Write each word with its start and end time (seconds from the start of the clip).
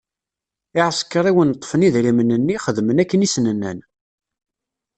Iɛsekṛiwen 0.79 1.55
ṭṭfen 1.57 1.85
idrimen-nni, 1.87 2.57
xedmen 2.65 3.01
akken 3.03 3.25
i 3.25 3.27
sen-nnan. 3.33 3.79